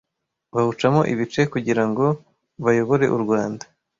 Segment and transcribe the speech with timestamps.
[0.53, 2.05] bawucamo ibice kugira ngo
[2.65, 3.65] bayobore u Rwanda